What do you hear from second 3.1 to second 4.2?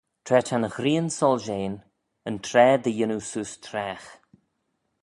seose traagh.